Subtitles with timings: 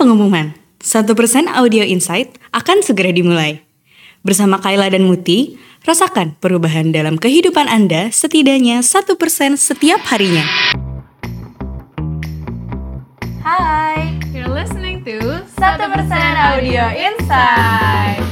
[0.00, 0.56] pengumuman.
[0.80, 1.04] 1%
[1.52, 3.60] Audio Insight akan segera dimulai.
[4.24, 10.48] Bersama Kayla dan Muti, rasakan perubahan dalam kehidupan Anda setidaknya 1% setiap harinya.
[13.44, 15.60] Hai, You're listening to 1%
[16.40, 18.29] Audio Insight.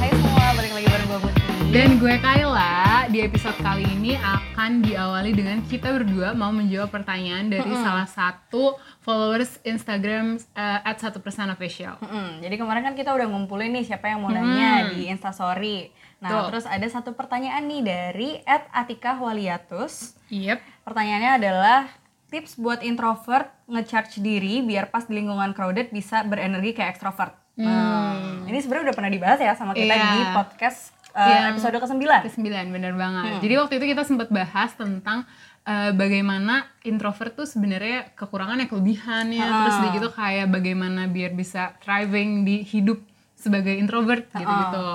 [1.69, 7.45] Dan gue Kayla, di episode kali ini akan diawali dengan kita berdua mau menjawab pertanyaan
[7.45, 8.73] dari salah satu
[9.05, 11.13] followers Instagram uh, at 1%
[11.53, 12.01] official.
[12.01, 15.93] Mm-mm, jadi kemarin kan kita udah ngumpulin nih siapa yang mau nanya di Instastory.
[16.25, 16.57] Nah, Tuh.
[16.57, 20.17] terus ada satu pertanyaan nih dari Atika Waliatus.
[20.33, 20.89] Yep.
[20.89, 21.85] Pertanyaannya adalah
[22.33, 27.37] tips buat introvert ngecharge diri biar pas di lingkungan crowded bisa berenergi kayak extrovert.
[27.59, 28.47] Hmm.
[28.47, 30.09] Ini sebenarnya udah pernah dibahas ya sama kita Iya.
[30.15, 32.03] di podcast uh, Yang episode ke-9.
[32.27, 33.39] Kesembilan, bener banget.
[33.41, 35.25] Jadi waktu itu kita sempat bahas tentang
[35.65, 41.77] uh, bagaimana introvert tuh sebenarnya kekurangan ya kelebihannya, terus udah gitu kayak bagaimana biar bisa
[41.81, 43.01] thriving di hidup
[43.39, 44.89] sebagai introvert gitu-gitu.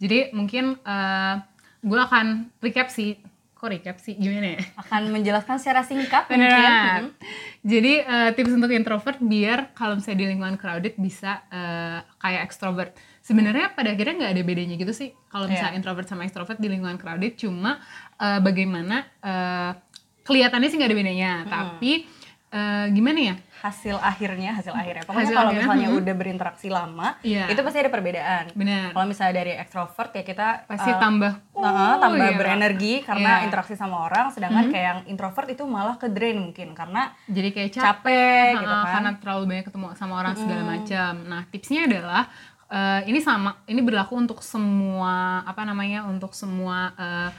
[0.00, 1.44] Jadi mungkin uh,
[1.84, 3.20] gue akan recap sih,
[3.66, 4.60] kok recap sih gimana ya?
[4.78, 7.10] Akan menjelaskan secara singkat mungkin.
[7.74, 12.94] Jadi uh, tips untuk introvert biar kalau misalnya di lingkungan crowded bisa uh, kayak extrovert.
[13.26, 16.94] Sebenarnya pada akhirnya nggak ada bedanya gitu sih kalau misalnya introvert sama extrovert di lingkungan
[16.94, 17.34] crowded.
[17.34, 17.82] Cuma
[18.22, 19.74] uh, bagaimana uh,
[20.22, 21.32] kelihatannya sih nggak ada bedanya.
[21.50, 22.06] Tapi
[22.52, 23.36] uh, gimana ya?
[23.56, 26.00] hasil akhirnya hasil akhirnya pokoknya Hasil kalau akhirnya, misalnya hmm.
[26.04, 27.50] udah berinteraksi lama Iya.
[27.50, 28.92] itu pasti ada perbedaan Benar.
[28.94, 31.32] kalau misalnya dari extrovert ya kita Pasti eh, tambah.
[31.56, 32.36] nah, tambah iya.
[32.38, 33.40] berenergi karena.
[33.40, 33.46] Hmm.
[33.48, 37.70] interaksi sama orang sedangkan kayak yang introvert itu malah ke drain mungkin karena Jadi kayak
[37.74, 41.12] capek, capek gitu Ha-ha, kan karena terlalu banyak ketemu sama orang segala macam.
[41.26, 42.22] Nah, tipsnya adalah
[42.70, 47.30] eh, ini sama, ini berlaku untuk semua apa namanya, untuk semua eh,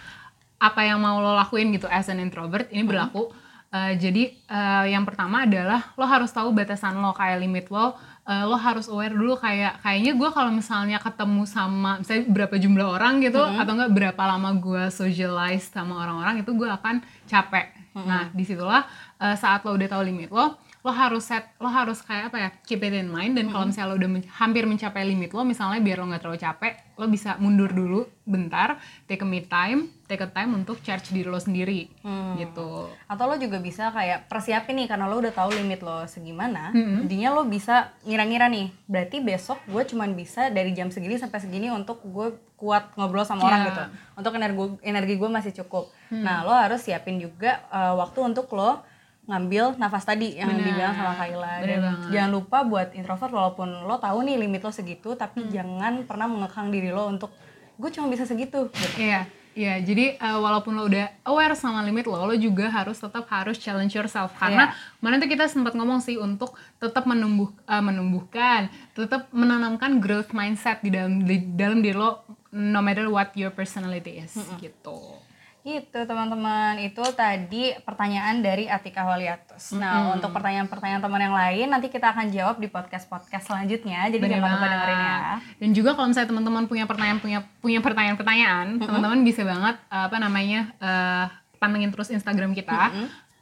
[0.58, 3.30] apa yang mau lo lakuin gitu as an introvert ini berlaku.
[3.68, 7.94] Eh, jadi eh, yang pertama adalah lo harus tahu batasan lo kayak limit lo.
[8.24, 12.88] eh, lo harus aware dulu kayak kayaknya gue kalau misalnya ketemu sama misalnya berapa jumlah
[12.96, 17.72] orang gitu atau enggak berapa lama gue socialize sama orang-orang itu gue akan capek.
[17.98, 18.84] Nah di situlah
[19.20, 22.50] eh, saat lo udah tahu limit lo, lo harus set, lo harus kayak apa ya,
[22.64, 23.36] keep it in mind.
[23.36, 26.40] Dan kalau misalnya lo udah men- hampir mencapai limit lo, misalnya biar lo nggak terlalu
[26.40, 31.12] capek, lo bisa mundur dulu bentar, take a me time, take a time untuk charge
[31.12, 31.92] diri lo sendiri,
[32.38, 32.88] gitu.
[33.04, 37.30] atau lo juga bisa kayak persiapin nih karena lo udah tahu limit lo segimana jadinya
[37.30, 42.00] lo bisa ngira-ngira nih berarti besok gue cuman bisa dari jam segini sampai segini untuk
[42.02, 43.68] gue kuat ngobrol sama orang Iya.
[43.68, 43.84] gitu.
[44.16, 45.92] Untuk energi energi gue masih cukup.
[46.10, 48.82] Nah lo harus siapin juga uh, waktu untuk lo
[49.28, 50.64] ngambil nafas tadi yang Bener.
[50.64, 52.10] dibilang sama Kayla Bener dan banget.
[52.16, 56.72] jangan lupa buat introvert walaupun lo tahu nih limit lo segitu tapi jangan pernah mengekang
[56.72, 57.36] diri lo untuk
[57.78, 58.98] gue cuma bisa segitu gitu.
[58.98, 59.78] Iya, iya.
[59.78, 63.94] Jadi eh, walaupun lo udah aware sama limit lo, lo juga harus tetap harus challenge
[63.94, 64.34] yourself.
[64.34, 70.34] Karena kemarin tuh kita sempat ngomong sih untuk tetap menumbuh, eh, menumbuhkan, tetap menanamkan growth
[70.34, 75.22] mindset di dalam di dalam diri lo, no matter what your personality is, gitu.
[75.68, 79.76] Gitu teman-teman, itu tadi pertanyaan dari Atika Waliatus.
[79.76, 84.08] Nah untuk pertanyaan-pertanyaan teman yang lain nanti kita akan jawab di podcast-podcast selanjutnya.
[84.08, 85.18] Jadi Bener jangan lupa dengerin ya.
[85.60, 90.72] Dan juga kalau misalnya teman-teman punya pertanyaan punya punya pertanyaan-pertanyaan, teman-teman bisa banget apa namanya
[90.80, 91.26] eh,
[91.60, 92.96] pantengin terus Instagram kita.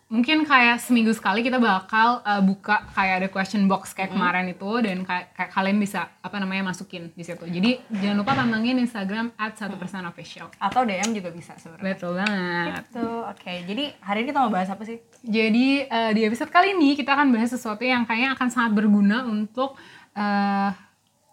[0.06, 4.70] Mungkin kayak seminggu sekali kita bakal eh, buka kayak ada question box kayak kemarin itu
[4.86, 7.42] dan kayak, kayak kalian bisa apa namanya masukin di situ.
[7.42, 10.54] Jadi jangan lupa pantengin Instagram @1%official.
[10.62, 11.98] Atau DM juga bisa sebenarnya.
[11.98, 12.86] Betul banget.
[12.86, 13.54] Gitu, oke.
[13.66, 15.02] Jadi hari ini kita mau bahas apa sih?
[15.26, 19.26] Jadi eh, di episode kali ini kita akan bahas sesuatu yang kayaknya akan sangat berguna
[19.26, 19.74] untuk
[20.14, 20.70] eh,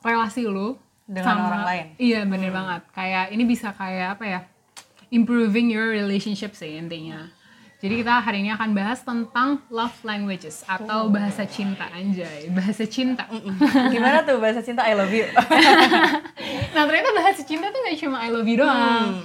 [0.01, 1.87] relasi lu Dengan orang lain.
[2.01, 2.89] Iya bener banget.
[2.97, 4.41] Kayak ini bisa kayak apa ya?
[5.13, 7.42] Improving your relationship sih intinya.
[7.83, 13.27] Jadi kita hari ini akan bahas tentang love languages atau bahasa cinta anjay, bahasa cinta.
[13.91, 15.27] Gimana tuh bahasa cinta I love you?
[16.73, 19.19] Nah ternyata bahasa cinta tuh gak cuma I love you doang.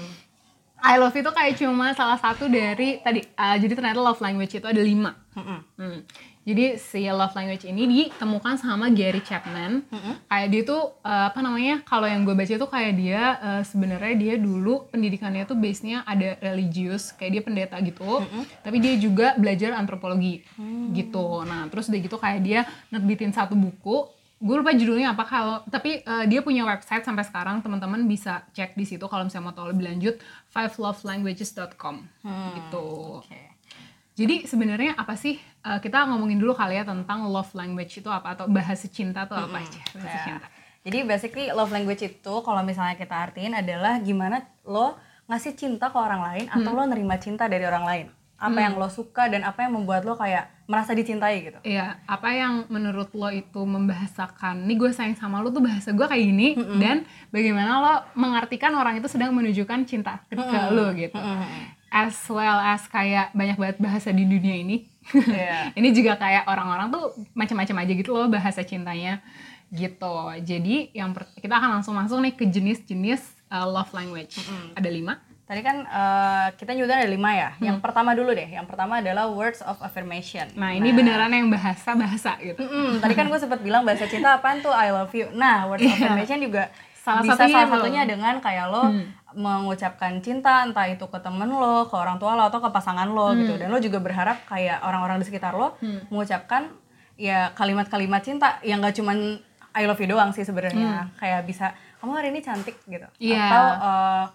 [0.82, 3.22] I love you tuh kayak cuma salah satu dari tadi.
[3.38, 5.14] uh, jadi ternyata love language itu ada lima.
[5.38, 6.02] Hmm.
[6.48, 9.84] Jadi si love language ini ditemukan sama Gary Chapman.
[10.32, 11.84] Kayak dia tuh uh, apa namanya?
[11.84, 16.40] Kalau yang gue baca tuh kayak dia uh, sebenarnya dia dulu pendidikannya tuh base-nya ada
[16.40, 18.24] religius, kayak dia pendeta gitu.
[18.64, 20.40] Tapi dia juga belajar antropologi
[20.96, 21.44] gitu.
[21.44, 24.08] Nah, terus udah gitu kayak dia nerbitin satu buku
[24.38, 28.78] gue lupa judulnya apa kalau tapi uh, dia punya website sampai sekarang teman-teman bisa cek
[28.78, 30.22] di situ kalau misalnya mau tahu lebih lanjut
[30.54, 32.06] fivelovelanguages.com
[32.54, 32.86] gitu
[33.26, 33.57] Oke.
[34.18, 38.34] Jadi sebenarnya apa sih uh, kita ngomongin dulu kali ya tentang love language itu apa
[38.34, 40.26] atau bahasa cinta tuh apa aja bahasa Ya.
[40.26, 40.48] cinta.
[40.82, 44.96] Jadi basically love language itu kalau misalnya kita artiin adalah gimana lo
[45.28, 48.08] ngasih cinta ke orang lain atau lo nerima cinta dari orang lain.
[48.38, 51.58] apa yang lo suka dan apa yang membuat lo kayak merasa dicintai gitu.
[51.66, 56.06] Iya, apa yang menurut lo itu membahasakan, nih gue sayang sama lo tuh bahasa gue
[56.06, 57.02] kayak gini, dan
[57.34, 61.18] bagaimana lo mengartikan orang itu sedang menunjukkan cinta ke, ke lo gitu.
[61.90, 64.84] As well as kayak banyak banget bahasa di dunia ini.
[65.08, 65.72] Iya.
[65.80, 69.24] ini juga kayak orang-orang tuh macam-macam aja gitu loh bahasa cintanya
[69.68, 70.16] gitu.
[70.42, 74.40] Jadi yang kita akan langsung masuk nih ke jenis-jenis uh, love language.
[74.74, 75.16] Ada lima.
[75.44, 79.32] tadi kan eh, kita juga ada lima ya yang pertama dulu deh yang pertama adalah
[79.32, 82.60] words of affirmation Nah ini beneran yang bahasa-bahasa gitu.
[82.60, 85.32] Mm-mm, tadi kan gue sempat bilang bahasa cinta apaan tuh I love you.
[85.32, 86.04] Nah, words of Iya.
[86.04, 86.68] affirmation juga
[87.00, 87.74] Salah bisa satunya salah lo.
[87.80, 88.84] satunya dengan kayak lo
[89.38, 93.38] mengucapkan cinta entah itu ke temen lo, ke orang tua lo atau ke pasangan lo
[93.38, 93.54] gitu.
[93.56, 95.78] Dan lo juga berharap kayak orang-orang di sekitar lo
[96.10, 96.74] mengucapkan
[97.18, 99.38] ya kalimat-kalimat cinta yang gak cuman
[99.78, 101.14] I love you doang sih sebenarnya.
[101.22, 103.06] Kayak bisa kamu hari ini cantik gitu.
[103.22, 103.46] Iya.
[103.46, 104.26] Atau eh,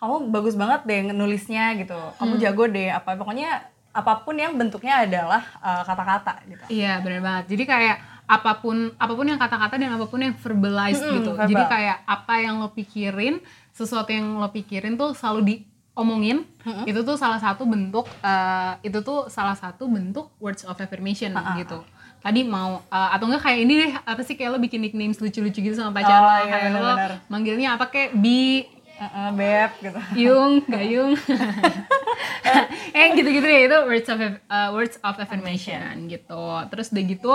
[0.00, 1.96] kamu bagus banget deh nulisnya gitu.
[2.20, 6.64] Kamu jago deh apa pokoknya apa pun yang bentuknya adalah eh, kata-kata gitu.
[6.68, 7.44] Iya benar banget.
[7.56, 7.96] Jadi kayak
[8.30, 11.30] apa pun apa pun yang kata-kata dan apa pun yang verbalized Mm-mm, gitu.
[11.34, 11.50] verbal.
[11.50, 13.42] Jadi kayak apa yang lo pikirin,
[13.80, 16.44] sesuatu yang lo pikirin tuh selalu diomongin.
[16.84, 21.80] Itu tuh salah satu bentuk eh, itu tuh salah satu bentuk words of affirmation gitu.
[22.20, 25.58] Tadi mau eh, atau enggak kayak ini deh apa sih kayak lo bikin nicknames lucu-lucu
[25.58, 27.12] gitu sama pacar Oh, lo iya, kayak lo benar-benar.
[27.26, 28.68] manggilnya apa kayak bi
[29.00, 30.00] Heeh, beb gitu.
[30.28, 31.16] Yung, Gayung,
[32.92, 36.44] eh gitu-gitu deh itu words of uh, words of affirmation gitu.
[36.68, 37.32] Terus udah gitu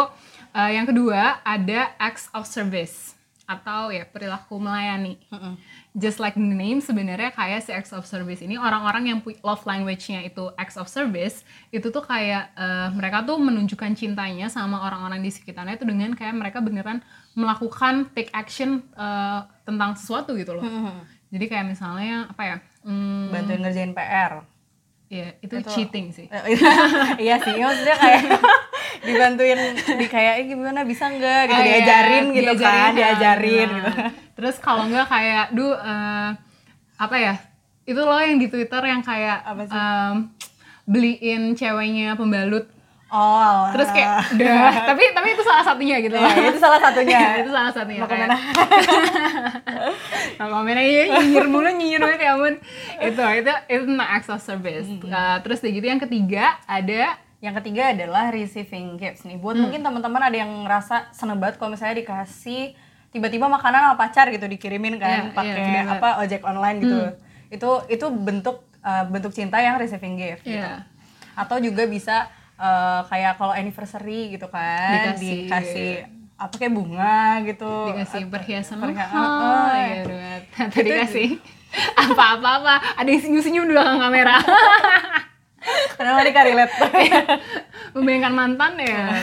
[0.53, 5.17] uh, yang kedua ada acts of service atau ya perilaku melayani.
[5.95, 10.27] Just like the name sebenarnya kayak si acts of service ini orang-orang yang love language-nya
[10.27, 15.31] itu acts of service itu tuh kayak uh, mereka tuh menunjukkan cintanya sama orang-orang di
[15.31, 16.99] sekitarnya itu dengan kayak mereka beneran
[17.31, 20.67] melakukan take action uh, tentang sesuatu gitu loh.
[21.31, 22.57] Jadi kayak misalnya apa ya?
[22.83, 24.43] Hmm, Bantuin ngerjain PR.
[25.05, 26.25] ya itu, cheating sih.
[27.23, 28.21] Iya sih, maksudnya kayak
[29.03, 33.67] dibantuin di kayak eh, gimana bisa nggak gitu Ah, iya, diajarin gitu kan, diajarin, diajarin
[33.67, 33.75] nah.
[33.75, 33.91] gitu.
[34.35, 36.29] Terus kalau enggak kayak, duh eh,
[36.95, 37.35] apa ya?
[37.85, 39.75] Itu loh yang di Twitter yang kayak Apa sih?
[39.75, 40.15] em,
[40.85, 42.65] beliin ceweknya pembalut.
[43.13, 43.69] Oh.
[43.71, 46.25] Terus kayak udah, tapi tapi itu salah satunya gitu loh.
[46.25, 47.19] Ya, itu salah satunya.
[47.45, 48.01] itu salah satunya.
[48.01, 48.29] Mau kayak-?
[50.35, 52.55] Nah, aja nyinyir mulu nyinyir banget ya ampun.
[52.99, 54.89] Itu itu itu acts of service.
[55.05, 57.15] Nah, terus udah gitu yang ketiga ada
[57.45, 59.37] Yang ketiga adalah receiving gifts nih.
[59.37, 62.73] Buat mungkin teman-teman ada yang ngerasa seneng banget kalau misalnya dikasih
[63.13, 66.97] tiba-tiba makanan sama pacar gitu dikirimin Iya, kan iya, pakai bener apa ojek online gitu.
[67.47, 70.57] Itu itu bentuk uh, bentuk cinta yang receiving gift gitu.
[70.57, 70.89] Iya.
[71.37, 72.25] Atau juga bisa
[72.57, 75.89] uh, kayak kalau anniversary gitu kan Dikasih- dikasih
[76.35, 77.95] apa kayak bunga gitu.
[77.95, 80.35] dikasih perhiasan perhiasan, mahal, oh, ya udah
[80.67, 81.27] tadi dikasih
[82.03, 84.35] apa-apa apa ada yang senyum-senyum di belakang kamera
[86.25, 86.73] Nih Kak relate?
[87.93, 89.21] membayangkan mantan ya?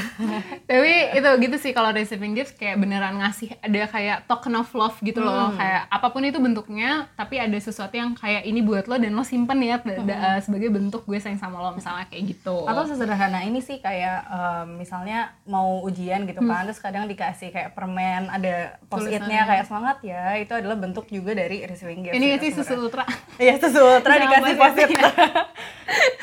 [0.65, 4.97] Tapi itu gitu sih kalau receiving gifts kayak beneran ngasih ada kayak token of love
[5.01, 5.51] gitu loh.
[5.55, 9.23] Kayak apa pun itu bentuknya tapi ada sesuatu yang kayak ini buat lo dan lo
[9.23, 12.65] simpen ya da- sebagai bentuk gue sayang sama lo misalnya kayak gitu.
[12.65, 17.73] Atau sesederhana ini sih kayak em, misalnya mau ujian gitu kan, terus kadang dikasih kayak
[17.73, 22.15] permen ada post-itnya kayak semangat ya, itu adalah bentuk juga dari receiving gift.
[22.15, 23.05] ini sih susu ultra.
[23.39, 24.89] Iya susu ultra dikasih post-it.
[24.91, 25.33] post-it.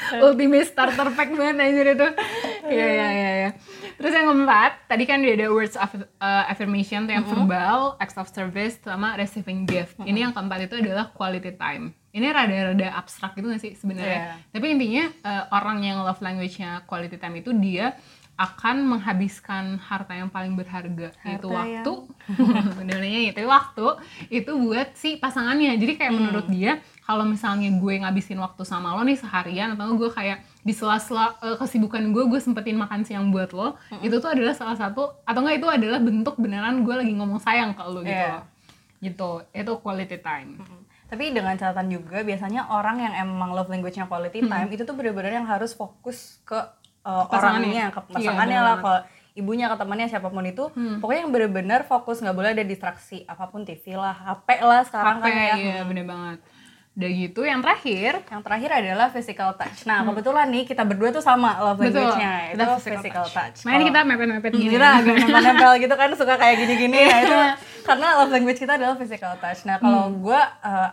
[0.26, 2.08] ultimate starter pack banget anjir itu
[2.70, 3.50] iya iya iya iya.
[3.98, 5.90] terus yang keempat tadi kan dia ada words of
[6.22, 9.98] uh, affirmation tuh yang verbal acts of service sama receiving gift.
[10.02, 11.94] Ini yang keempat itu adalah quality time.
[12.10, 14.10] Ini rada-rada abstrak gitu gak sih sebenarnya?
[14.10, 14.34] Iya.
[14.50, 17.94] tapi intinya uh, orang yang love language-nya quality time itu dia
[18.40, 21.94] akan menghabiskan harta yang paling berharga yaitu Harta waktu.
[22.72, 23.88] Sebenarnya itu waktu
[24.32, 25.76] itu buat si pasangannya.
[25.76, 30.08] Jadi kayak menurut dia kalau misalnya gue ngabisin waktu sama lo nih seharian atau gue
[30.08, 34.56] kayak di sela-sela eh, kesibukan gue gue sempetin makan siang buat lo itu tuh adalah
[34.56, 38.16] salah satu atau enggak itu adalah bentuk beneran gue lagi ngomong sayang ke lo gitu
[38.24, 38.44] loh.
[39.04, 39.32] gitu.
[39.52, 40.64] Itu quality time.
[41.10, 45.42] Tapi dengan catatan juga biasanya orang yang emang love language-nya quality time itu tuh bener-bener
[45.42, 46.56] yang harus fokus ke
[47.12, 48.94] uh, orangnya, ke Iya, pasangannya bener lah, ke
[49.36, 50.64] ibunya, ke temannya, siapa pun itu.
[51.00, 53.24] Pokoknya yang bener-bener fokus, nggak boleh ada distraksi.
[53.24, 55.56] Apa pun TV lah, HP lah sekarang Apa kan ya.
[55.56, 56.40] iya bener banget
[56.92, 59.88] udah gitu yang terakhir Yang terakhir adalah physical touch.
[59.88, 61.88] Nah, kebetulan nih kita berdua tuh sama love Hmm.
[61.88, 62.32] language-nya.
[62.50, 63.58] Itu kita physical, touch.
[63.58, 67.36] ini Kalau- kita mepet-mepet gini kita agak nempel-nempel gitu kan suka kayak gini-gini nah itu
[67.88, 70.20] karena love language kita adalah physical touch nah kalau Hmm.
[70.20, 70.40] gue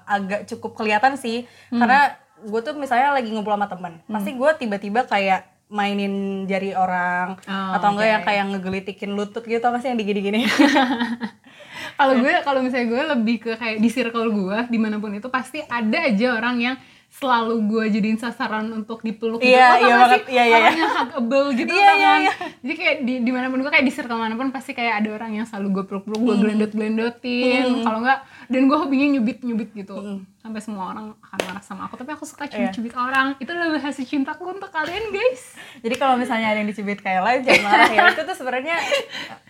[0.06, 4.12] agak cukup kelihatan sih karena gue tuh misalnya lagi ngumpul sama temen Hmm.
[4.12, 8.12] pasti gue tiba-tiba kayak mainin jari orang Oh, atau enggak oke.
[8.14, 10.46] yang kayak ngegelitikin lutut gitu gak sih yang digini-gini
[11.98, 15.26] kalau gue kalau misalnya gue lebih ke kayak di circle gue di mana pun itu
[15.26, 16.76] pasti ada aja orang yang
[17.16, 19.48] selalu gue jadiin sasaran untuk dipeluk gitu.
[19.48, 20.10] Iya, iya banget.
[20.12, 20.22] sih?
[20.28, 22.32] Iya, iya, orang yang huggable gitu Iya, iya, kan iya.
[22.60, 25.08] jadi kayak di di mana pun gue kayak di circle mana pun pasti kayak ada
[25.14, 26.42] orang yang selalu gue peluk-peluk gue Hmm.
[26.42, 29.96] glendot-glendotin kalau enggak dan gue hobinya nyubit-nyubit gitu
[30.36, 32.52] sampai semua orang akan marah sama aku tapi aku suka Hmm.
[32.52, 32.70] Iya.
[32.70, 36.98] cubit-cubit orang itu adalah bahasa cintaku untuk kalian guys Jadi kalau misalnya ada yang dicubit
[36.98, 38.00] Kayla jangan marah ya.
[38.10, 38.76] Itu tuh sebenarnya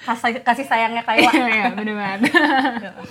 [0.00, 1.30] kasih, kasih sayangnya Kayla.
[1.30, 2.20] Iya, iya, bener banget.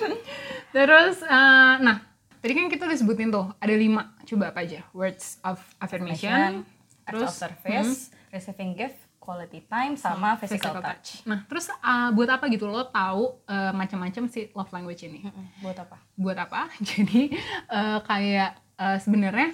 [0.71, 1.97] Terus, eh, nah,
[2.45, 4.85] tadi kan kita udah sebutin tuh, ada lima, coba apa aja?
[4.93, 6.61] Words of affirmation,
[7.01, 11.25] Terus terus service, receiving gift, quality time, sama physical, physical touch.
[11.25, 11.25] touch.
[11.25, 15.25] Nah, terus eh, buat apa gitu lo tahu eh, macam-macam si love language ini?
[15.65, 15.97] Buat apa?
[16.13, 16.69] Buat apa?
[16.93, 17.33] Jadi
[17.65, 19.49] eh, kayak eh, sebenarnya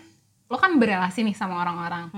[0.51, 2.11] lo kan berelasi nih sama orang-orang.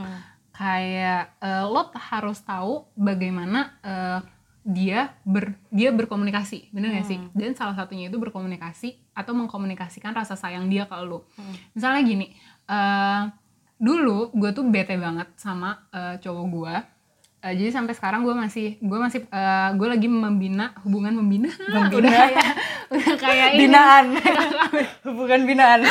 [0.57, 4.19] Kayak eh, lo harus tahu bagaimana eh,
[4.65, 7.21] dia ber dia berkomunikasi, bener gak sih?
[7.37, 11.25] Dan salah satunya itu berkomunikasi atau mengkomunikasikan rasa sayang dia ke lo.
[11.73, 12.27] Misalnya gini,
[12.65, 13.21] eh,
[13.77, 16.75] dulu gue tuh bete banget sama eh, cowok gue.
[17.43, 21.51] Eh, jadi sampai sekarang gue masih gue masih eh, gue lagi membina hubungan membina,
[21.91, 22.47] udah kayak
[22.93, 23.59] udah kayak ini.
[23.67, 24.05] Binaan.
[25.05, 25.81] Hubungan binaan.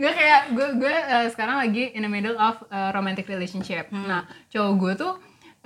[0.00, 3.92] gue kayak gue gue eh, sekarang lagi in the middle of eh, romantic relationship.
[3.92, 5.12] Nah cowok gue tuh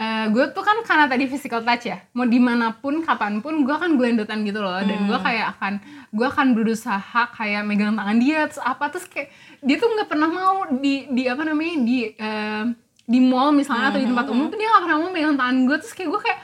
[0.02, 3.62] eh, gue tuh kan karena tadi physical touch ya, mau di mana pun kapan pun
[3.62, 5.78] gue akan glendotan gitu loh, dan gue kayak akan
[6.10, 9.30] gue akan berusaha kayak megang tangan dia terus apa terus kayak
[9.62, 12.64] dia tuh nggak pernah mau di di apa namanya di eh,
[13.06, 15.76] di mall misalnya atau di tempat umum tuh dia nggak pernah mau megang tangan gue
[15.78, 16.40] terus kayak gue kayak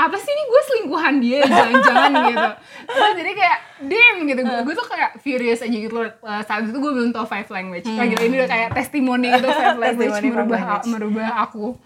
[0.00, 0.42] apa sih ini?
[0.48, 2.50] Gue selingkuhan dia jangan-jangan gitu.
[2.88, 4.40] Terus jadi kayak damn gitu.
[4.48, 6.08] Gue gue tuh kayak furious aja gitu loh.
[6.24, 7.84] Uh, saat itu gue belum tau five language.
[7.84, 8.22] Kayak gitu.
[8.32, 10.88] Ini udah kayak testimoni gitu five language merubah language.
[10.88, 11.76] merubah aku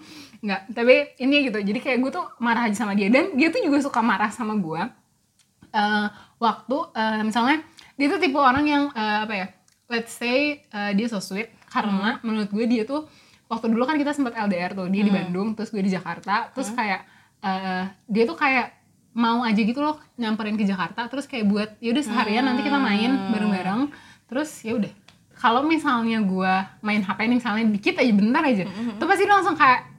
[0.44, 1.58] nggak tapi ini gitu.
[1.64, 3.08] Jadi kayak gue tuh marah aja sama dia.
[3.08, 4.82] Dan dia tuh juga suka marah sama gue
[5.74, 6.06] Eh,
[6.38, 7.58] waktu eh, misalnya
[7.98, 9.46] dia tuh tipe orang yang eh, apa ya
[9.90, 11.50] let's say eh, dia so sweet.
[11.66, 13.10] Karena menurut gue dia tuh
[13.50, 14.86] waktu dulu kan kita sempat LDR tuh.
[14.86, 16.54] Dia di Bandung terus gue di Jakarta.
[16.54, 17.00] Terus kayak
[17.42, 18.70] eh, dia tuh kayak
[19.18, 21.10] mau aja gitu loh nyamperin ke Jakarta.
[21.10, 23.90] Terus kayak buat yaudah seharian nanti kita main bareng-bareng.
[24.30, 24.92] Terus ya udah.
[25.34, 26.54] Kalau misalnya gue
[26.86, 28.64] main HP nih misalnya dikit aja bentar aja
[28.96, 29.93] tuh pasti langsung kayak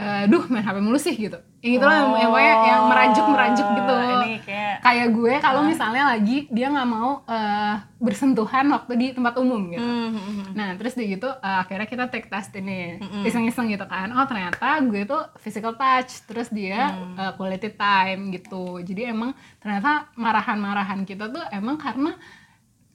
[0.00, 1.36] eh, duh main HP mulu sih gitu.
[1.60, 3.92] Yang gitu loh yang, yang, yang merajuk merajuk gitu.
[3.92, 9.06] Oh, Ini kayak kayak gue kalau misalnya lagi dia nggak mau eh, bersentuhan waktu di
[9.12, 9.84] tempat umum gitu.
[9.84, 12.96] Hmm, nah terus dia gitu eh, akhirnya kita take test ini.
[13.28, 14.08] Iseng-iseng gitu kan.
[14.16, 18.80] Oh ternyata gue tuh physical touch terus dia eh, quality time gitu.
[18.80, 22.16] Jadi emang ternyata marahan-marahan kita tuh emang karena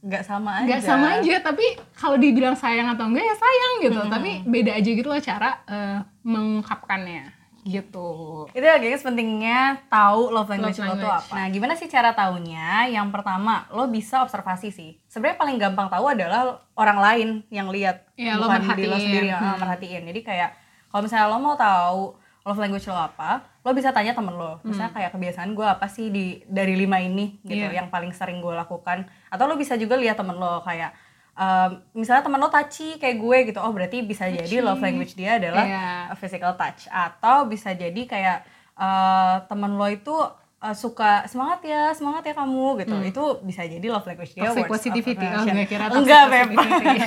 [0.05, 0.67] nggak sama aja.
[0.69, 1.65] nggak sama aja tapi
[1.97, 5.97] kalau dibilang sayang atau enggak ya sayang gitu tapi beda aja gitu loh cara eh,
[6.21, 7.33] mengungkapkannya
[7.65, 11.25] gitu Itu ya guys pentingnya tahu love language, Love lo tuh language.
[11.25, 11.33] apa.
[11.33, 12.85] Nah, gimana sih cara taunya?
[12.93, 15.01] Yang pertama, lo bisa observasi sih.
[15.09, 18.05] Sebenarnya paling gampang tahu adalah orang lain yang lihat,
[18.37, 20.05] lo bukan diri lo sendiri yang ah, merhatiin.
[20.05, 20.53] Jadi kayak
[20.93, 22.13] kalau misalnya lo mau tahu
[22.45, 24.61] love language lo apa, lo bisa tanya temen lo.
[24.61, 27.81] Misalnya kayak kebiasaan gue apa sih di dari lima ini gitu, Iya.
[27.81, 29.09] yang paling sering gue lakukan.
[29.33, 30.93] Atau lo bisa juga lihat temen lo kayak
[31.35, 35.37] um, misalnya temen lo touchy kayak gue gitu oh berarti bisa jadi love language dia
[35.37, 38.37] adalah uh, physical touch atau bisa jadi kayak
[38.79, 40.15] uh, temen lo itu
[40.61, 42.95] uh, suka semangat ya semangat ya kamu gitu.
[43.03, 45.25] Itu bisa jadi love language dia toxic positivity.
[45.25, 46.97] Oh gue kira enggak positivity.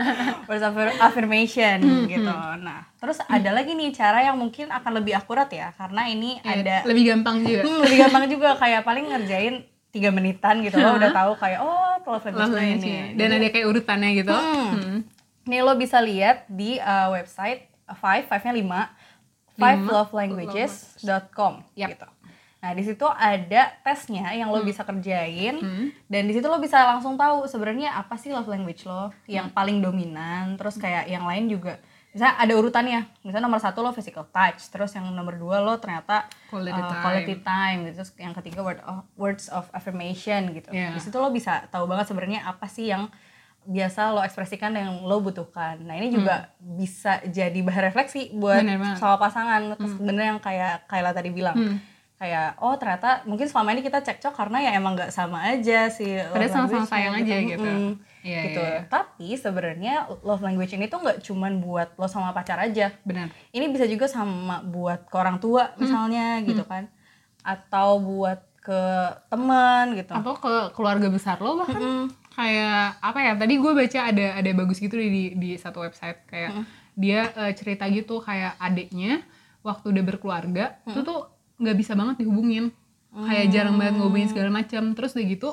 [0.48, 2.34] Words of affirmation gitu.
[2.60, 6.84] Nah terus ada lagi nih cara yang mungkin akan lebih akurat ya karena ini ada
[6.88, 7.62] lebih gampang juga.
[7.64, 9.54] Hmm, lebih gampang juga kayak paling ngerjain
[9.94, 12.90] tiga menitan gitu lo udah tahu kayak oh love language Love ini.
[12.90, 13.04] Ya.
[13.14, 14.34] dan ada kayak urutannya gitu.
[14.34, 15.06] Hmm.
[15.44, 18.90] Nih lo bisa lihat di uh, website uh, five, five-nya lima,
[19.54, 21.88] five lovelanguages.com Yap.
[21.94, 22.08] gitu.
[22.64, 25.60] Nah di situ ada tesnya yang lo bisa kerjain
[26.08, 29.84] dan di situ lo bisa langsung tahu sebenarnya apa sih love language lo yang paling
[29.84, 30.56] dominan.
[30.56, 31.76] Terus kayak yang lain juga,
[32.16, 33.00] misalnya ada urutannya.
[33.20, 37.02] Misalnya nomor satu lo physical touch, terus yang nomor dua lo ternyata Quality uh, time.
[37.04, 37.94] quality time gitu.
[38.00, 40.72] Terus yang ketiga word of, words of affirmation gitu.
[40.72, 40.96] Yeah.
[40.96, 43.12] Di situ lo bisa tahu banget sebenarnya apa sih yang
[43.64, 45.84] biasa lo ekspresikan yang lo butuhkan.
[45.84, 48.64] Nah ini juga bisa jadi bahan refleksi buat
[48.96, 49.76] sama pasangan.
[49.76, 51.56] Terus bener yang kayak Kayla tadi bilang,
[52.24, 56.16] kayak oh ternyata mungkin selama ini kita cekcok karena ya emang nggak sama aja sih.
[56.32, 57.68] Padahal sama-sama sayang aja gitu.
[58.24, 58.60] Iya, gitu.
[58.64, 58.80] iya, iya.
[58.88, 62.96] Tapi sebenarnya love language ini tuh nggak cuman buat lo sama pacar aja.
[63.04, 66.88] benar Ini bisa juga sama buat ke orang tua misalnya gitu kan,
[67.44, 68.80] atau buat ke
[69.28, 70.16] teman gitu.
[70.16, 74.80] atau ke keluarga besar lo bahkan kayak apa ya tadi gue baca ada ada bagus
[74.80, 76.64] gitu di di, di satu website kayak
[76.96, 79.20] dia eh, cerita gitu kayak adiknya
[79.60, 82.74] waktu udah berkeluarga itu tuh nggak bisa banget dihubungin.
[83.14, 84.90] Kayak jarang banget ngobongin segala macam.
[84.92, 85.48] Terus udah gitu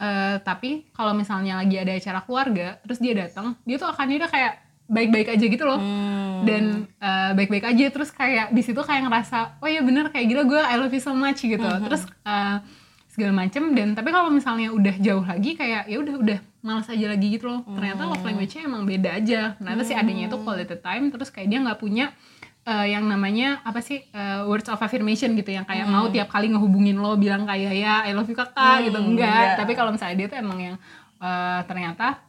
[0.00, 4.30] eh, tapi kalau misalnya lagi ada acara keluarga terus dia datang dia tuh akan dia
[4.30, 4.52] kayak
[4.90, 5.78] baik-baik aja gitu loh.
[5.78, 6.48] Hmm.
[6.48, 7.86] dan eh, baik-baik aja.
[7.92, 11.02] Terus kayak di situ kayak ngerasa oh iya bener kayak gila gue I love you
[11.02, 11.60] so much gitu.
[11.60, 12.56] Terus eh,
[13.10, 17.10] segala macem dan tapi kalau misalnya udah jauh lagi kayak ya udah udah malas aja
[17.10, 17.60] lagi gitu loh.
[17.66, 19.58] Ternyata love language-nya emang beda aja.
[19.58, 21.04] Ternyata si adanya itu quality time.
[21.12, 22.14] Terus kayak dia nggak punya
[22.66, 26.52] eh, yang namanya apa sih eh, words of affirmation gitu yang kayak mau tiap kali
[26.52, 28.98] ngehubungin lo bilang kayak ya I love you kakak gitu.
[29.00, 29.28] Enggak.
[29.28, 29.56] enggak.
[29.56, 30.76] tapi kalau misalnya dia tuh emang yang
[31.20, 32.20] eh, ternyata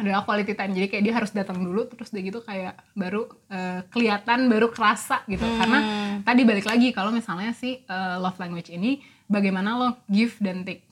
[0.00, 0.72] adalah quality time.
[0.72, 5.22] Jadi kayak dia harus datang dulu terus dia gitu kayak baru eh, kelihatan baru kerasa
[5.28, 5.44] gitu.
[5.44, 5.78] Karena
[6.24, 10.82] tadi balik lagi kalau misalnya si eh, love language ini bagaimana lo give dan take.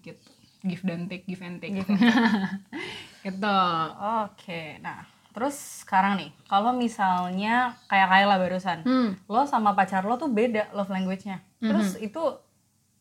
[0.00, 0.22] Gitu.
[0.62, 1.26] Give dan take.
[1.26, 1.74] Give and take.
[3.22, 3.58] Gitu.
[4.02, 9.10] Oke, nah terus sekarang nih, kalau misalnya kayak Kayla barusan, Hmm.
[9.24, 11.40] lo sama pacar lo tuh beda love language-nya.
[11.58, 12.20] Terus itu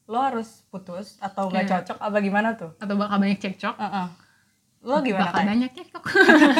[0.05, 1.71] lo harus putus atau nggak Iya.
[1.77, 2.71] cocok apa gimana tuh?
[2.75, 4.07] atau bakal banyak cekcok Heeh.
[4.81, 5.47] Lo gimana bakal Kay?
[5.47, 6.03] banyak cekcok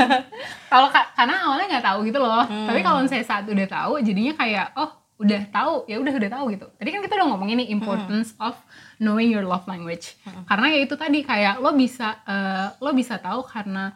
[0.68, 4.34] kalau ka- karena awalnya nggak tahu gitu loh tapi kalau misalnya saat udah tahu jadinya
[4.34, 4.88] kayak oh
[5.18, 8.56] udah tahu ya udah udah tahu gitu tadi kan kita udah ngomongin nih importance of
[8.98, 10.16] knowing your love language
[10.48, 13.94] karena ya itu tadi kayak lo bisa eh, lo bisa tahu karena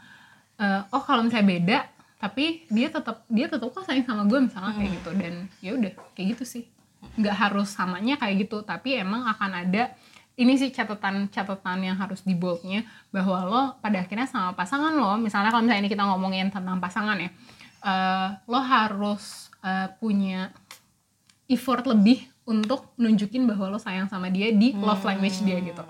[0.60, 1.80] eh, oh kalau misalnya beda
[2.16, 5.12] tapi dia tetap dia tetap kok sayang sama gue misalnya kayak gitu.
[5.14, 6.64] Dan ya udah kayak gitu sih.
[7.20, 9.94] Nggak harus samanya kayak gitu tapi emang akan ada
[10.36, 15.16] ini sih catatan-catatan yang harus di boldnya bahwa lo pada akhirnya sama pasangan lo.
[15.20, 17.30] Misalnya kalau misalnya ini kita ngomongin tentang pasangan ya
[17.86, 20.50] eh, lo harus eh, punya
[21.46, 25.82] effort lebih untuk nunjukin bahwa lo sayang sama dia di love language dia gitu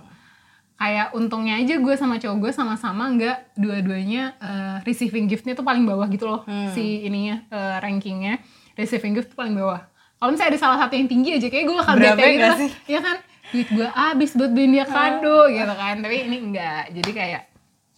[0.76, 5.84] kayak untungnya aja gue sama cowok gue sama-sama nggak dua-duanya eh, receiving giftnya tuh paling
[5.84, 8.44] bawah gitu loh si ininya eh, rankingnya.
[8.74, 9.80] Receiving gift tuh paling bawah.
[10.16, 12.58] Kalau misalnya ada salah satu yang tinggi aja kayak gue bakal bete gitu lah.
[12.86, 13.18] ya kan?
[13.48, 17.44] Duit gue habis buat beliin dia kado gitu kan tapi ini enggak jadi kayak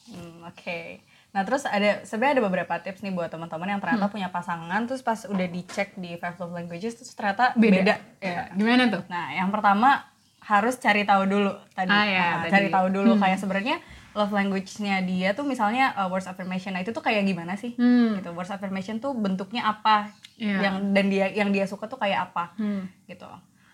[0.07, 1.03] Hmm, Oke.
[1.29, 3.91] Nah terus ada sebenarnya ada beberapa tips nih buat teman-teman yang Hmm.
[3.91, 7.96] ternyata punya pasangan terus pas udah dicek di five love languages terus ternyata beda, beda.
[8.20, 9.03] ya gimana tuh?
[9.05, 10.07] Nah yang pertama
[10.48, 11.92] harus cari tahu dulu tadi.
[11.92, 12.51] Ah, ya, Nah, tadi.
[12.53, 13.77] cari tahu dulu kayak sebenarnya
[14.12, 16.72] love language-nya dia tuh misalnya uh, words affirmation.
[16.72, 17.75] Nah itu tuh kayak gimana sih?
[17.75, 18.18] Hmm.
[18.18, 18.31] Gitu.
[18.31, 20.10] Words affirmation tuh bentuknya apa?
[20.36, 20.57] Iya.
[20.64, 22.55] Yang dan dia yang dia suka tuh kayak apa?
[22.55, 22.88] Hmm.
[23.05, 23.27] Gitu.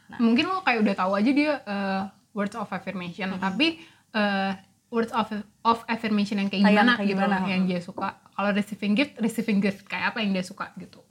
[0.03, 2.01] Nah, mungkin lo kayak udah tahu aja dia uh,
[2.33, 3.79] words of affirmation tapi
[4.11, 4.51] uh,
[4.89, 5.25] words of
[5.63, 8.93] of affirmation yang kayak Kayak- gimana kayak gitu gimana, loh, yang dia suka kalau receiving
[8.93, 11.01] gift receiving gift kayak apa yang dia suka gitu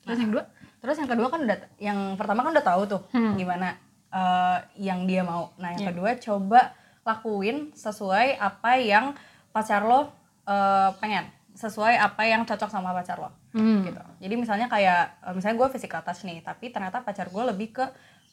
[0.00, 0.46] terus yang kedua
[0.80, 3.00] Terus yang kedua kan udah yang pertama kan udah tahu tuh
[3.36, 3.76] gimana
[4.10, 5.50] eh, yang dia mau.
[5.56, 9.16] Nah, yang kedua coba lakuin sesuai apa yang
[9.50, 10.10] pacar lo
[10.44, 13.30] eh, pengen, sesuai apa yang cocok sama pacar lo.
[13.50, 13.82] Hmm.
[13.82, 14.02] Gitu.
[14.22, 17.84] Jadi misalnya kayak eh, misalnya gue physical touch nih, tapi ternyata pacar gue lebih ke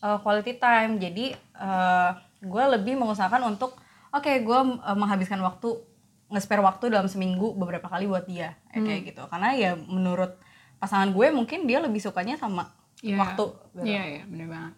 [0.01, 0.97] eh, quality time.
[0.97, 2.11] Jadi eh,
[2.41, 3.73] gue lebih mengusahakan untuk
[4.13, 5.73] oke, gue eh, menghabiskan waktu
[6.27, 9.23] nge-spare waktu dalam seminggu beberapa kali buat dia ya, kayak gitu.
[9.31, 10.35] Karena ya menurut
[10.75, 12.67] pasangan gue mungkin dia lebih sukanya sama
[12.99, 13.17] Iya.
[13.21, 13.45] waktu
[13.77, 13.85] gitu.
[13.85, 14.73] Iya iya bener banget.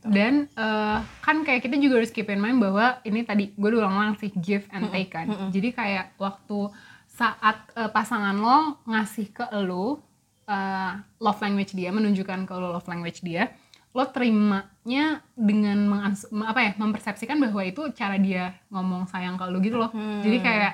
[0.00, 4.16] Dan eh, kan kayak kita juga harus keep in mind bahwa ini tadi gue ulang-ulang
[4.16, 5.28] sih give and take kan.
[5.52, 6.72] Jadi kayak waktu
[7.06, 10.00] saat eh, pasangan lo ngasih ke lo
[10.48, 13.52] eh, love language dia, menunjukkan ke lo love language dia,
[13.92, 16.08] lo terimanya dengan
[16.46, 19.90] apa ya mempersepsikan bahwa itu cara dia ngomong sayang ke lo gitu loh.
[20.24, 20.72] Jadi kayak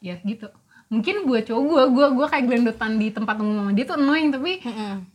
[0.00, 0.48] ya gitu.
[0.88, 4.28] Mungkin buat cowok gue, gue gue kayak gelendotan di tempat umum sama dia tuh annoying
[4.28, 4.60] tapi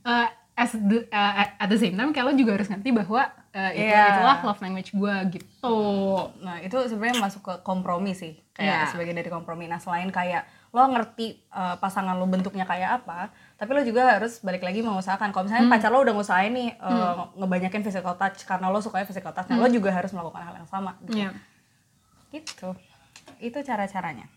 [0.01, 0.25] uh,
[0.57, 3.89] as the, uh, at the same time kayak lo juga harus ngerti bahwa uh, itu
[3.89, 4.05] Iya.
[4.13, 5.73] itulah love language gue gitu
[6.39, 8.37] Nah, itu sebenarnya masuk ke kompromi sih.
[8.53, 8.89] Kayak Iya.
[8.93, 9.65] sebagian dari kompromi.
[9.65, 14.37] Nah, selain kayak lo ngerti uh, pasangan lo bentuknya kayak apa, tapi lo juga harus
[14.39, 15.31] balik lagi mengusahakan.
[15.31, 19.31] Kalau misalnya pacar lo udah ngusahain nih uh, ngebanyakin physical touch karena lo sukanya physical
[19.31, 20.93] touch, nah lo juga harus melakukan hal yang sama.
[21.01, 21.23] Gitu.
[21.23, 21.29] Iya.
[22.29, 22.69] Gitu.
[23.39, 24.27] Itu cara-caranya.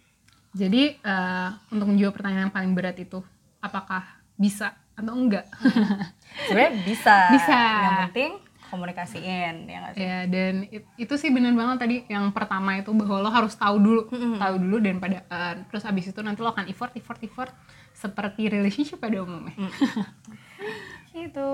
[0.50, 3.22] jadi uh, untuk menjawab pertanyaan yang paling berat itu
[3.58, 4.02] apakah
[4.34, 5.46] bisa atau enggak
[6.46, 7.16] Sebenarnya bisa.
[7.30, 7.58] Bisa.
[7.58, 8.32] Yang penting
[8.70, 10.00] komunikasiin, ya nggak sih?
[10.00, 13.76] ya dan it- itu sih bener banget tadi yang pertama itu bahwa lo harus tahu
[13.76, 14.02] dulu
[14.38, 17.52] tahu dulu dan pada uh, terus abis itu nanti lo akan effort effort effort
[17.90, 19.52] seperti relationship pada umumnya
[21.10, 21.52] Gitu.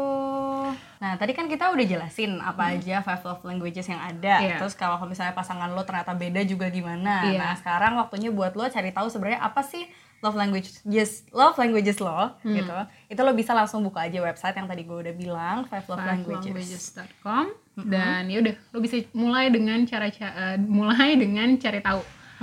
[1.01, 4.45] Nah, tadi kan kita udah jelasin apa aja five love languages yang ada.
[4.45, 4.61] Iya.
[4.61, 7.25] Terus kalau misalnya pasangan lo ternyata beda juga gimana.
[7.25, 7.41] Iya.
[7.41, 11.99] Nah, sekarang waktunya buat lo cari tahu sebenarnya apa sih love language yes, love languages
[11.99, 12.77] lo gitu.
[13.07, 16.47] Itu lo bisa langsung buka aja website yang tadi gue udah bilang five love languages.
[16.49, 17.47] languages.com
[17.87, 22.01] dan ya udah lo bisa mulai dengan cara ca- eh, mulai dengan cari tahu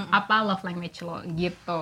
[0.10, 1.82] apa love language lo gitu.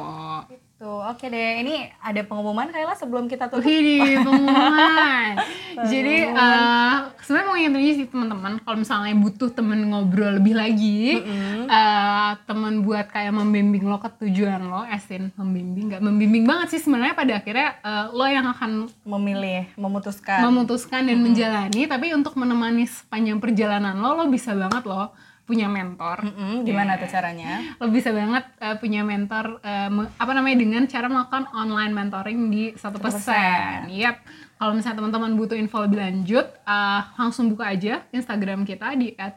[0.82, 0.98] Gitu.
[0.98, 3.62] Oke deh, ini ada pengumuman Kayla sebelum kita tutup.
[3.62, 5.38] Wih, pengumuman.
[5.94, 12.32] Jadi eh, sebenarnya mau aja sih teman-teman, kalau misalnya butuh temen ngobrol lebih lagi, eh,
[12.50, 17.14] temen buat kayak membimbing lo ke tujuan lo, esin membimbing, nggak membimbing banget sih sebenarnya
[17.14, 20.42] pada akhirnya eh, lo yang akan Memilih, memutuskan.
[20.50, 26.24] memutuskan dan menjalani, tapi untuk menemani sepanjang perjalanan lo, lo bisa banget lo punya mentor.
[26.24, 27.76] Mm-mm, gimana tuh caranya?
[27.76, 29.60] Lo bisa banget eh, punya mentor
[29.92, 33.92] me- apa namanya dengan cara melakukan online mentoring di satu persen.
[33.92, 34.18] Yap.
[34.56, 39.36] Kalau misalnya teman-teman butuh info lebih lanjut, eh, langsung buka aja Instagram kita di at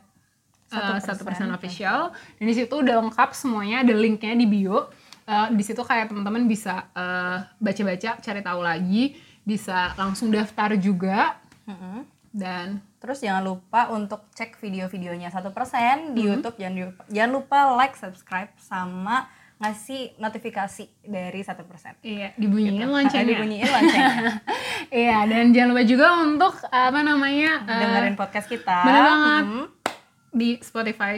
[1.03, 1.99] satu persen official.
[2.37, 4.91] Dan di situ udah lengkap semuanya, ada linknya di bio.
[5.25, 6.85] Eh, di situ kayak teman-teman bisa
[7.57, 11.41] baca-baca, cari tahu lagi, bisa langsung daftar juga.
[12.35, 16.31] Dan Terus jangan lupa untuk cek video-videonya satu persen di Mm-hmm.
[16.35, 16.57] YouTube.
[16.57, 21.95] Jangan lupa, jangan lupa like, subscribe, sama ngasih notifikasi dari satu persen.
[22.01, 23.29] iya dibunyiin loncengnya.
[23.31, 24.33] Dibunyiin loncengnya.
[24.93, 28.83] Iya, dan jangan lupa juga untuk apa namanya eh, Dengerin podcast kita.
[28.83, 29.67] bener banget Mm.
[30.33, 31.15] di Spotify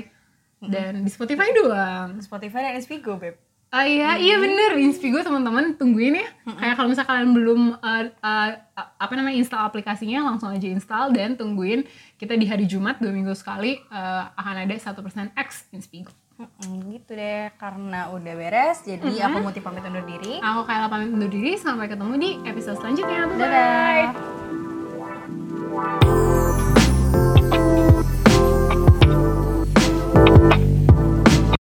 [0.59, 2.09] dan di Spotify doang.
[2.19, 3.37] Spotify dan Inspigo, Beb.
[3.75, 6.29] Ah iya, iya bener Inspigo teman-teman tungguin ya.
[6.49, 11.35] Kayak kalau misalnya kalian belum eh, eh, apa namanya install aplikasinya langsung aja install dan
[11.35, 11.85] tungguin
[12.17, 16.15] kita di hari Jumat dua minggu sekali eh, akan ada satu persen X Inspigo.
[16.37, 18.85] Mm-mm, gitu deh, karena udah beres.
[18.85, 20.37] Jadi aku Muti pamit undur diri.
[20.45, 23.25] Aku Kayla pamit undur diri sampai ketemu di episode selanjutnya.
[23.25, 24.13] Bye.
[25.81, 26.26] Dadah.